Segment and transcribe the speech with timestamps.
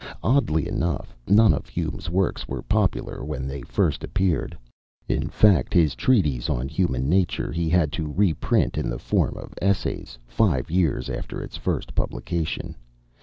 [0.23, 4.57] Oddly enough, none of Hume's works were popular when they first appeared.
[5.07, 9.53] In fact, his "Treatise on Human Nature" he had to reprint in the form of
[9.61, 12.75] Essays, five years after its first publication.